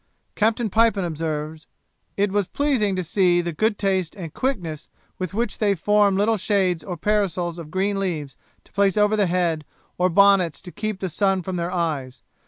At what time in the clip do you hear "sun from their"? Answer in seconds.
11.09-11.69